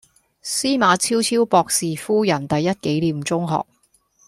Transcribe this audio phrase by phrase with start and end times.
[0.41, 3.63] 司馬昭昭博士夫人第一紀念中學